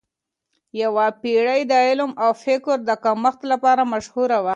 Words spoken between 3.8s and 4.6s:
مشهوره وه.